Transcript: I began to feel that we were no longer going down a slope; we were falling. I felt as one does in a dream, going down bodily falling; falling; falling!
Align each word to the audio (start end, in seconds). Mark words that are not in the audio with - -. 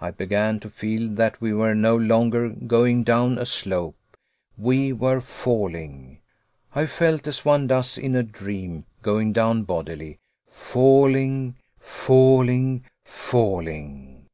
I 0.00 0.12
began 0.12 0.60
to 0.60 0.70
feel 0.70 1.10
that 1.16 1.42
we 1.42 1.52
were 1.52 1.74
no 1.74 1.94
longer 1.94 2.48
going 2.48 3.04
down 3.04 3.36
a 3.36 3.44
slope; 3.44 3.98
we 4.56 4.94
were 4.94 5.20
falling. 5.20 6.22
I 6.74 6.86
felt 6.86 7.26
as 7.26 7.44
one 7.44 7.66
does 7.66 7.98
in 7.98 8.16
a 8.16 8.22
dream, 8.22 8.84
going 9.02 9.34
down 9.34 9.64
bodily 9.64 10.20
falling; 10.48 11.56
falling; 11.78 12.86
falling! 13.04 14.28